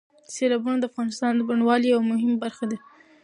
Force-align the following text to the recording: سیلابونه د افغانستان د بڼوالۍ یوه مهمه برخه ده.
سیلابونه 0.33 0.77
د 0.79 0.83
افغانستان 0.91 1.31
د 1.35 1.41
بڼوالۍ 1.49 1.87
یوه 1.91 2.03
مهمه 2.11 2.37
برخه 2.43 2.65
ده. 2.71 2.77